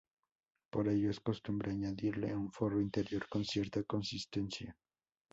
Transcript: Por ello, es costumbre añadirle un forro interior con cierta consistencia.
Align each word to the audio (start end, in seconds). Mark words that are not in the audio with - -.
Por 0.71 0.87
ello, 0.87 1.11
es 1.11 1.19
costumbre 1.19 1.69
añadirle 1.69 2.35
un 2.35 2.51
forro 2.51 2.81
interior 2.81 3.27
con 3.29 3.45
cierta 3.45 3.83
consistencia. 3.83 4.75